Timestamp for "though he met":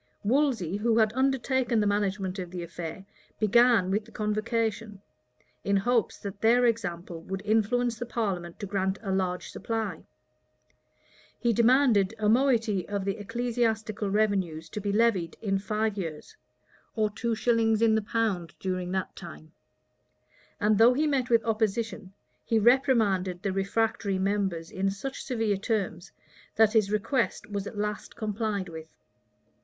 20.79-21.29